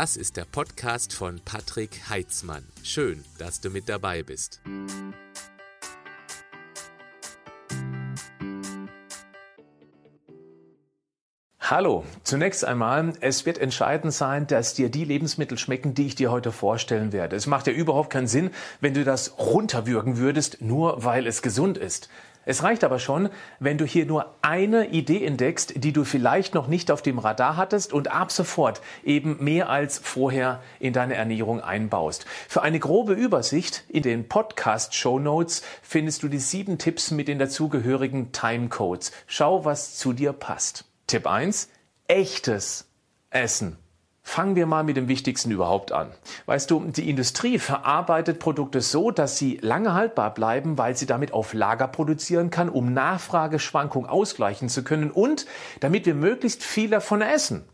[0.00, 2.66] Das ist der Podcast von Patrick Heitzmann.
[2.82, 4.62] Schön, dass du mit dabei bist.
[11.60, 16.30] Hallo, zunächst einmal, es wird entscheidend sein, dass dir die Lebensmittel schmecken, die ich dir
[16.30, 17.36] heute vorstellen werde.
[17.36, 21.76] Es macht ja überhaupt keinen Sinn, wenn du das runterwürgen würdest, nur weil es gesund
[21.76, 22.08] ist.
[22.50, 23.28] Es reicht aber schon,
[23.60, 27.56] wenn du hier nur eine Idee entdeckst, die du vielleicht noch nicht auf dem Radar
[27.56, 32.26] hattest und ab sofort eben mehr als vorher in deine Ernährung einbaust.
[32.48, 37.28] Für eine grobe Übersicht in den Podcast Show Notes findest du die sieben Tipps mit
[37.28, 39.12] den dazugehörigen Timecodes.
[39.28, 40.86] Schau, was zu dir passt.
[41.06, 41.68] Tipp 1.
[42.08, 42.88] Echtes
[43.30, 43.76] Essen.
[44.22, 46.12] Fangen wir mal mit dem Wichtigsten überhaupt an.
[46.46, 51.32] Weißt du, die Industrie verarbeitet Produkte so, dass sie lange haltbar bleiben, weil sie damit
[51.32, 55.46] auf Lager produzieren kann, um Nachfrageschwankungen ausgleichen zu können und
[55.80, 57.64] damit wir möglichst viel davon essen.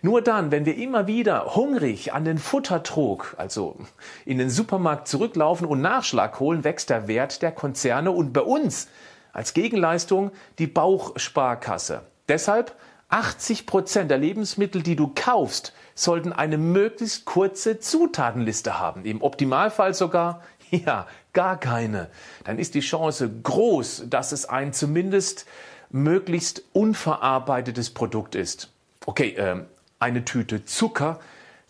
[0.00, 3.76] Nur dann, wenn wir immer wieder hungrig an den Futtertrog, also
[4.24, 8.88] in den Supermarkt zurücklaufen und Nachschlag holen, wächst der Wert der Konzerne und bei uns
[9.32, 12.02] als Gegenleistung die Bauchsparkasse.
[12.28, 12.74] Deshalb
[13.08, 19.04] 80 Prozent der Lebensmittel, die du kaufst, sollten eine möglichst kurze Zutatenliste haben.
[19.04, 22.08] Im Optimalfall sogar, ja, gar keine.
[22.44, 25.46] Dann ist die Chance groß, dass es ein zumindest
[25.90, 28.70] möglichst unverarbeitetes Produkt ist.
[29.06, 29.62] Okay, äh,
[29.98, 31.20] eine Tüte Zucker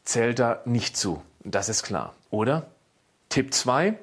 [0.05, 1.23] zählt da nicht zu.
[1.45, 2.67] Das ist klar, oder?
[3.29, 3.99] Tipp 2.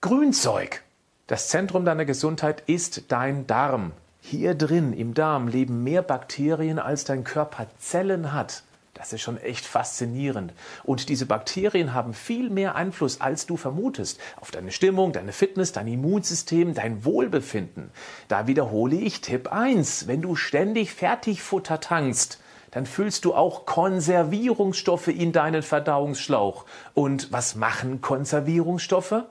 [0.00, 0.82] Grünzeug.
[1.26, 3.92] Das Zentrum deiner Gesundheit ist dein Darm.
[4.30, 8.62] Hier drin im Darm leben mehr Bakterien, als dein Körper Zellen hat.
[8.92, 10.52] Das ist schon echt faszinierend.
[10.84, 15.72] Und diese Bakterien haben viel mehr Einfluss, als du vermutest, auf deine Stimmung, deine Fitness,
[15.72, 17.88] dein Immunsystem, dein Wohlbefinden.
[18.28, 20.08] Da wiederhole ich Tipp 1.
[20.08, 22.38] Wenn du ständig Fertigfutter tankst,
[22.70, 26.66] dann füllst du auch Konservierungsstoffe in deinen Verdauungsschlauch.
[26.92, 29.22] Und was machen Konservierungsstoffe?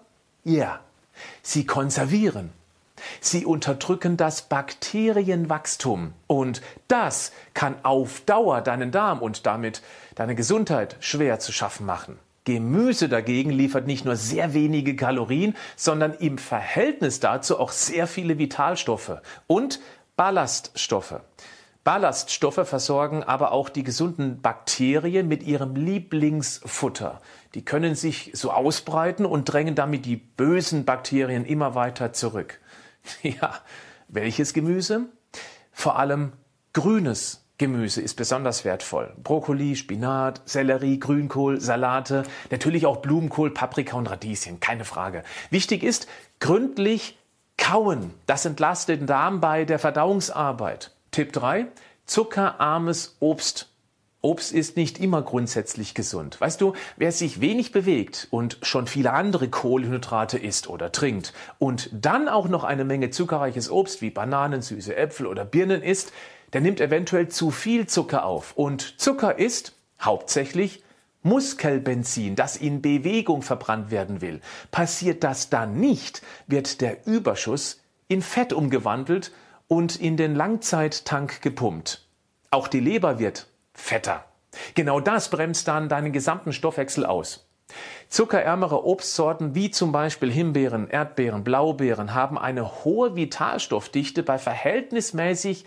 [0.43, 0.79] Ja,
[1.43, 2.56] sie konservieren.
[3.21, 9.81] Sie unterdrücken das Bakterienwachstum und das kann auf Dauer deinen Darm und damit
[10.15, 12.19] deine Gesundheit schwer zu schaffen machen.
[12.47, 18.39] Gemüse dagegen liefert nicht nur sehr wenige Kalorien, sondern im Verhältnis dazu auch sehr viele
[18.39, 19.81] Vitalstoffe und
[20.15, 21.19] Ballaststoffe.
[21.83, 27.21] Ballaststoffe versorgen aber auch die gesunden Bakterien mit ihrem Lieblingsfutter.
[27.53, 32.59] Die können sich so ausbreiten und drängen damit die bösen Bakterien immer weiter zurück.
[33.23, 33.61] Ja,
[34.07, 35.05] welches Gemüse?
[35.71, 36.33] Vor allem
[36.73, 39.13] grünes Gemüse ist besonders wertvoll.
[39.23, 45.23] Brokkoli, Spinat, Sellerie, Grünkohl, Salate, natürlich auch Blumenkohl, Paprika und Radieschen, keine Frage.
[45.49, 46.07] Wichtig ist,
[46.39, 47.17] gründlich
[47.57, 48.13] kauen.
[48.27, 50.91] Das entlastet den Darm bei der Verdauungsarbeit.
[51.11, 51.67] Tipp 3,
[52.05, 53.69] zuckerarmes Obst.
[54.21, 56.41] Obst ist nicht immer grundsätzlich gesund.
[56.41, 61.89] Weißt du, wer sich wenig bewegt und schon viele andere Kohlenhydrate isst oder trinkt und
[61.93, 66.11] dann auch noch eine Menge zuckerreiches Obst wie Bananen, süße Äpfel oder Birnen isst,
[66.53, 68.53] der nimmt eventuell zu viel Zucker auf.
[68.55, 70.83] Und Zucker ist hauptsächlich
[71.21, 74.41] Muskelbenzin, das in Bewegung verbrannt werden will.
[74.71, 79.31] Passiert das dann nicht, wird der Überschuss in Fett umgewandelt
[79.67, 82.07] und in den Langzeittank gepumpt.
[82.49, 84.25] Auch die Leber wird fetter.
[84.75, 87.47] Genau das bremst dann deinen gesamten Stoffwechsel aus.
[88.09, 95.65] Zuckerärmere Obstsorten wie zum Beispiel Himbeeren, Erdbeeren, Blaubeeren haben eine hohe Vitalstoffdichte bei verhältnismäßig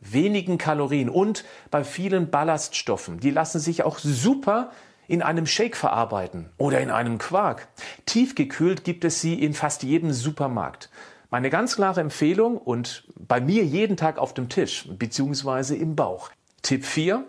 [0.00, 3.20] wenigen Kalorien und bei vielen Ballaststoffen.
[3.20, 4.70] Die lassen sich auch super
[5.06, 7.68] in einem Shake verarbeiten oder in einem Quark.
[8.06, 10.90] Tiefgekühlt gibt es sie in fast jedem Supermarkt.
[11.30, 15.74] Meine ganz klare Empfehlung und bei mir jeden Tag auf dem Tisch bzw.
[15.74, 16.30] im Bauch.
[16.62, 17.26] Tipp 4.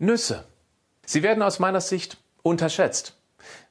[0.00, 0.44] Nüsse.
[1.04, 3.18] Sie werden aus meiner Sicht unterschätzt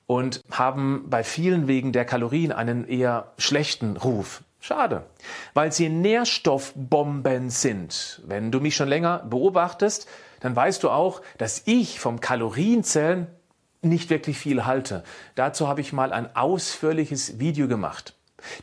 [0.06, 4.44] und haben bei vielen wegen der Kalorien einen eher schlechten Ruf.
[4.60, 5.08] Schade,
[5.54, 8.22] weil sie Nährstoffbomben sind.
[8.26, 10.08] Wenn du mich schon länger beobachtest,
[10.42, 13.28] dann weißt du auch, dass ich vom Kalorienzählen
[13.82, 15.04] nicht wirklich viel halte.
[15.36, 18.14] Dazu habe ich mal ein ausführliches Video gemacht.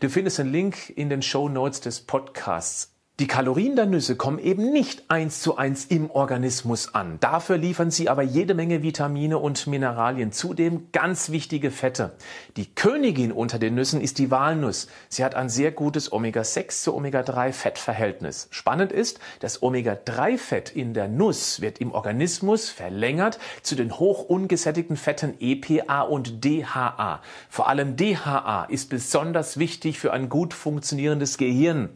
[0.00, 2.95] Du findest den Link in den Show Notes des Podcasts.
[3.18, 7.16] Die Kalorien der Nüsse kommen eben nicht eins zu eins im Organismus an.
[7.20, 12.12] Dafür liefern sie aber jede Menge Vitamine und Mineralien, zudem ganz wichtige Fette.
[12.58, 14.88] Die Königin unter den Nüssen ist die Walnuss.
[15.08, 18.48] Sie hat ein sehr gutes Omega-6 zu Omega-3-Fettverhältnis.
[18.50, 24.98] Spannend ist, das Omega-3-Fett in der Nuss wird im Organismus verlängert zu den hoch ungesättigten
[24.98, 27.22] Fetten EPA und DHA.
[27.48, 31.88] Vor allem DHA ist besonders wichtig für ein gut funktionierendes Gehirn.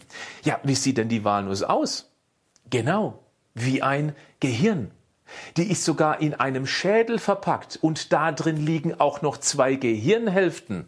[0.44, 2.10] Ja, wie sieht denn die Walnuss aus?
[2.70, 3.18] Genau,
[3.54, 4.90] wie ein Gehirn.
[5.56, 10.86] Die ist sogar in einem Schädel verpackt und da drin liegen auch noch zwei Gehirnhälften.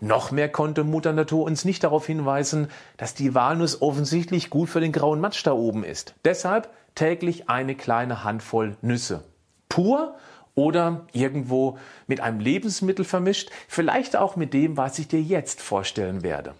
[0.00, 4.80] Noch mehr konnte Mutter Natur uns nicht darauf hinweisen, dass die Walnuss offensichtlich gut für
[4.80, 6.14] den grauen Matsch da oben ist.
[6.24, 9.24] Deshalb täglich eine kleine Handvoll Nüsse.
[9.68, 10.16] Pur
[10.54, 16.22] oder irgendwo mit einem Lebensmittel vermischt, vielleicht auch mit dem, was ich dir jetzt vorstellen
[16.22, 16.54] werde.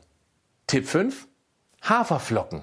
[0.67, 1.29] Tipp 5.
[1.83, 2.63] Haferflocken.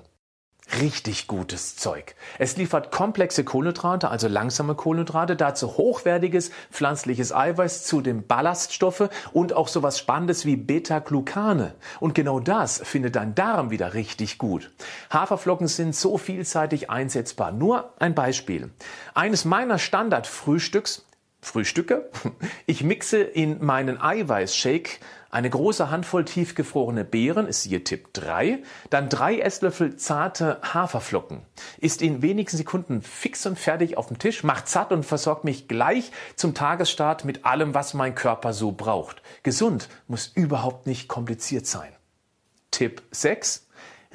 [0.81, 2.15] Richtig gutes Zeug.
[2.39, 9.53] Es liefert komplexe Kohlenhydrate, also langsame Kohlenhydrate, dazu hochwertiges pflanzliches Eiweiß, zu den Ballaststoffe und
[9.53, 11.75] auch sowas Spannendes wie Beta-Glucane.
[12.00, 14.71] Und genau das findet dein Darm wieder richtig gut.
[15.12, 17.51] Haferflocken sind so vielseitig einsetzbar.
[17.51, 18.71] Nur ein Beispiel.
[19.13, 21.06] Eines meiner Standardfrühstücks
[21.45, 22.09] Frühstücke.
[22.65, 25.00] Ich mixe in meinen Eiweißshake
[25.30, 31.42] eine große Handvoll tiefgefrorene Beeren, ist hier Tipp 3, dann drei Esslöffel zarte Haferflocken.
[31.77, 35.68] Ist in wenigen Sekunden fix und fertig auf dem Tisch, macht satt und versorgt mich
[35.68, 39.21] gleich zum Tagesstart mit allem, was mein Körper so braucht.
[39.44, 41.91] Gesund muss überhaupt nicht kompliziert sein.
[42.71, 43.68] Tipp 6.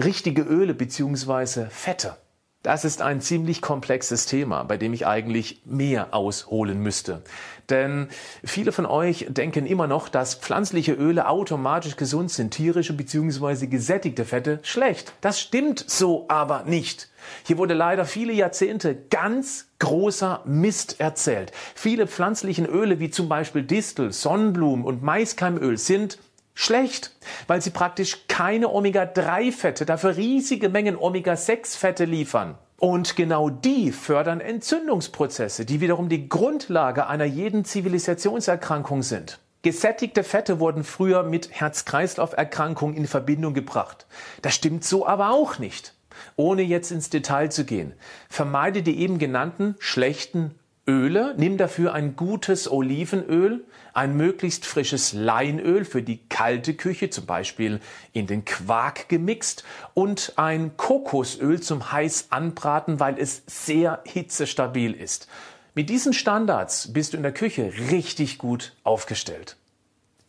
[0.03, 1.67] Richtige Öle bzw.
[1.69, 2.17] Fette.
[2.63, 7.23] Das ist ein ziemlich komplexes Thema, bei dem ich eigentlich mehr ausholen müsste.
[7.71, 8.09] Denn
[8.45, 13.67] viele von euch denken immer noch, dass pflanzliche Öle automatisch gesund sind, tierische bzw.
[13.67, 15.15] gesättigte Fette schlecht.
[15.23, 17.09] Das stimmt so aber nicht.
[17.47, 21.53] Hier wurde leider viele Jahrzehnte ganz großer Mist erzählt.
[21.75, 26.19] Viele pflanzlichen Öle wie zum Beispiel Distel, Sonnenblumen und Maiskeimöl sind
[26.61, 27.13] schlecht,
[27.47, 32.59] weil sie praktisch keine Omega-3-Fette, dafür riesige Mengen Omega-6-Fette liefern.
[32.79, 39.39] Und genau die fördern Entzündungsprozesse, die wiederum die Grundlage einer jeden Zivilisationserkrankung sind.
[39.63, 44.07] Gesättigte Fette wurden früher mit Herz-Kreislauf-Erkrankungen in Verbindung gebracht.
[44.41, 45.95] Das stimmt so aber auch nicht.
[46.37, 47.95] Ohne jetzt ins Detail zu gehen,
[48.29, 50.55] vermeide die eben genannten schlechten
[50.87, 57.27] Öle, nimm dafür ein gutes Olivenöl, ein möglichst frisches Leinöl für die kalte Küche, zum
[57.27, 57.81] Beispiel
[58.13, 65.29] in den Quark gemixt, und ein Kokosöl zum heiß anbraten, weil es sehr hitzestabil ist.
[65.75, 69.57] Mit diesen Standards bist du in der Küche richtig gut aufgestellt.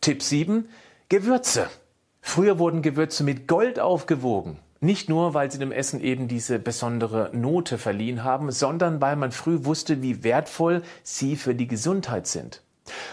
[0.00, 0.68] Tipp 7.
[1.08, 1.68] Gewürze.
[2.20, 4.58] Früher wurden Gewürze mit Gold aufgewogen.
[4.84, 9.30] Nicht nur, weil sie dem Essen eben diese besondere Note verliehen haben, sondern weil man
[9.30, 12.62] früh wusste, wie wertvoll sie für die Gesundheit sind.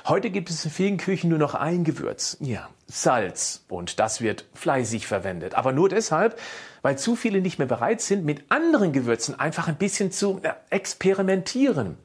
[0.08, 3.66] Heute gibt es in vielen Küchen nur noch ein Gewürz, ja, Salz.
[3.70, 5.54] Und das wird fleißig verwendet.
[5.54, 6.40] Aber nur deshalb,
[6.82, 10.54] weil zu viele nicht mehr bereit sind, mit anderen Gewürzen einfach ein bisschen zu äh,
[10.72, 12.00] experimentieren.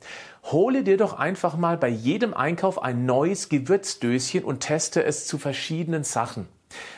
[0.45, 5.39] Hole dir doch einfach mal bei jedem Einkauf ein neues Gewürzdöschen und teste es zu
[5.39, 6.49] verschiedenen Sachen.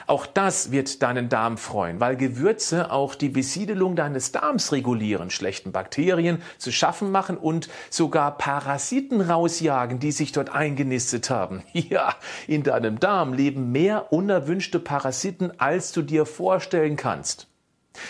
[0.07, 5.73] Auch das wird deinen Darm freuen, weil Gewürze auch die Besiedelung deines Darms regulieren, schlechten
[5.73, 11.63] Bakterien zu schaffen machen und sogar Parasiten rausjagen, die sich dort eingenistet haben.
[11.89, 12.15] Ja,
[12.49, 17.47] in deinem Darm leben mehr unerwünschte Parasiten, als du dir vorstellen kannst.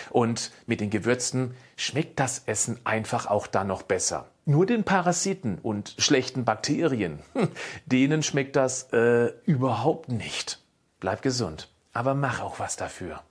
[0.09, 4.29] Und mit den Gewürzen schmeckt das Essen einfach auch dann noch besser.
[4.45, 7.19] Nur den Parasiten und schlechten Bakterien,
[7.85, 10.59] denen schmeckt das äh, überhaupt nicht.
[10.99, 13.23] Bleib gesund, aber mach auch was dafür.